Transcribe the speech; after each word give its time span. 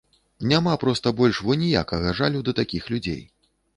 Няма 0.53 0.73
проста 0.83 1.13
больш 1.19 1.41
во 1.49 1.57
ніякага 1.65 2.15
жалю 2.21 2.39
да 2.49 2.57
такіх 2.61 2.89
людзей. 2.95 3.21